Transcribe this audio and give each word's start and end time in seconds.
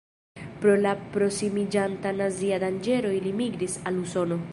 Pro 0.61 0.71
la 0.85 0.93
prosimiĝanta 1.17 2.13
nazia 2.21 2.59
danĝero 2.65 3.13
ili 3.19 3.35
migris 3.43 3.77
al 3.91 4.01
Usono. 4.07 4.39